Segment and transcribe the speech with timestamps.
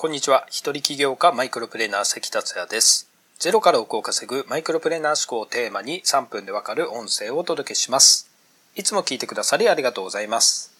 [0.00, 0.46] こんにちは。
[0.48, 3.10] 一人起業家マイクロプレーナー関達也です。
[3.38, 8.30] ゼロから億を稼ぐマイクロプレーナー思考をテーマに3分でわかる音声をお届けします。
[8.74, 10.72] いつも聞いてくださりありがとうございます。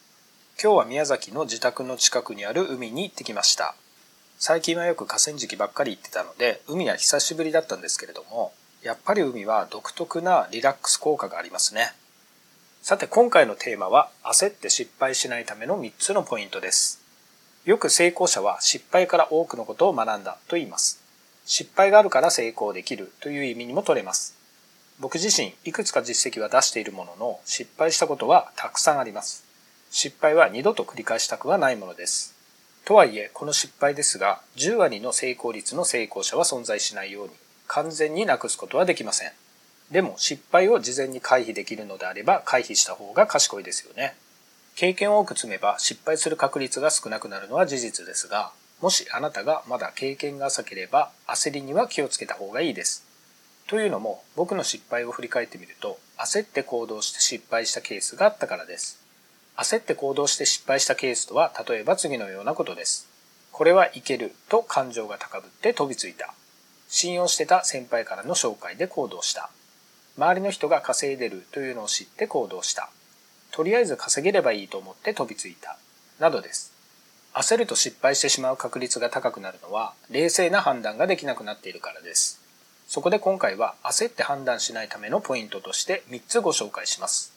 [0.59, 3.75] 今日は宮崎の自宅の近くにある海に行ってきました。
[4.39, 11.93] 最近はよく河川敷ばっかり行ってたので、海は久しぶりだったんですけれども、やっぱり海は独特なリラックス効果がありますね。
[12.81, 17.00] さて今回のテーマは焦って失敗しないための3つのポイントです。
[17.65, 21.03] よく成功者は失敗から多くのことを学んだと言います。
[21.45, 24.35] 失敗があるから成功できるという意味にも取れます。
[24.99, 29.45] 僕自身いくつか実績は出しているものの失敗したことはたくさんあります。
[29.91, 32.35] 失敗は二度と繰り返したくはないものです。
[32.87, 37.35] とはいえこの失敗ですが10割の成功率の成功者は存在しないように
[37.67, 39.33] 完全になくすことはできません。
[39.91, 44.15] でも失敗を事前に回避できるのであれば回避した方が賢いですよね。
[44.81, 53.05] 経験を多く積めば失敗する確率が少なくなるのは事実ですが、もしあなたがまだ経験が浅ければ焦りには気をつけた方がいいです。
[53.69, 59.05] というのも僕の失敗を振り返ってみると焦って行動して失敗したケースがあったからです。
[59.55, 63.07] 焦って行動して失敗したケースとは例えば次のようなことです。
[63.53, 66.33] これはいけると感情が高ぶって飛びついた。
[66.89, 69.51] 信用してた先輩からの紹介で行動した。
[70.17, 72.89] 周りの人が稼いでるというのを知って行動した。
[73.53, 75.79] とりあえず稼げればいいと思って飛びついた。
[76.19, 76.73] などです。
[77.33, 82.41] 焦ると失敗してしまう確率が高くなるのは、冷静な判断ができなくなっているからです。
[82.89, 87.33] そこで今回は焦って判断しないためのポイントとして3つご紹介します。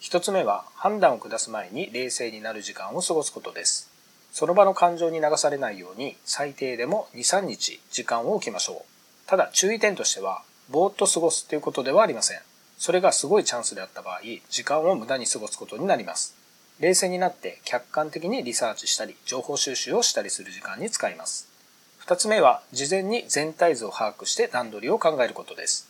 [0.00, 3.88] 1つ目は判断を下す前に冷静になる時間を過ごすことです。
[4.32, 9.28] その場の感情に流されないように最低でも2、3日時間を置きましょう。
[9.28, 12.40] ただ注意点としては、ぼーっと過ごすということではありません。
[12.78, 16.34] それがすごいチャンスであった場合、時間を無駄に過ごすことになります。
[16.78, 21.48] 冷静になって客観的にリサーチしたり、情報収集をしたりする時間に使います。
[21.98, 25.88] 二つ目は、事前に全体図を把握して段取りを考えることです。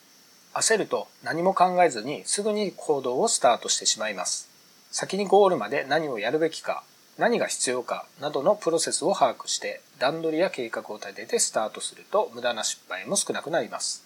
[0.54, 4.48] 焦ると何も考えずにすぐに行動をスタートしてしまいます。
[4.90, 6.82] 先にゴールまで何をやるべきか、
[7.18, 14.05] 何が必要かなどのプロセスを把握して段取りや計画を立ててスタートすると無駄な失敗も少なくなります。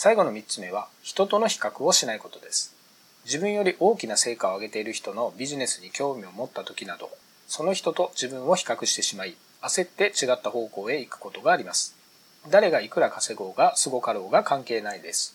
[0.00, 2.72] 最後の3つ目は人との比較をしないことです。
[3.24, 7.10] 自分より大きな成果を上げている人のビジネスに興味を持った時など、
[7.48, 11.96] その人と自分を比較してしまい、焦って違った方向へ行くことがあります。
[12.48, 15.34] 誰がいくら稼ごうがすごかろうが関係ないです。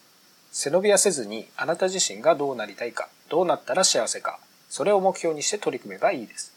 [0.54, 6.54] 背伸びはせずにあなた自身がどうなりたいか、どうなったら幸せか、それを目標にして取り組めばいいです。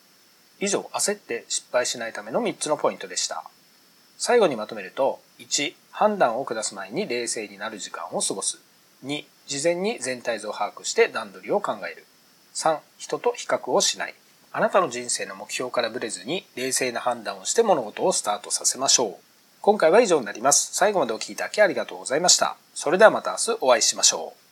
[0.60, 3.42] 以上、焦って失敗しないための3つのポイントでした。
[4.16, 8.60] 最後にまとめると、1、判断を下す前に冷静になる時間を過ごす。
[9.06, 12.04] 2、事前に全体像を把握して段取りを考える。
[12.54, 14.14] 3、人と比較をしない。
[14.52, 19.14] あなたの人生の目標からブレずに冷静な判断をして物事をスタートさせましょう。
[19.62, 20.74] 今回は以上になります。
[20.74, 22.58] 最後までお聴きいただきありがとうございました。
[22.74, 24.45] それではまた明日お会いしましょう。